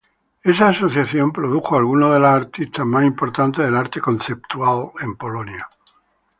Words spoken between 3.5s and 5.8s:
del arte conceptual en Polonia.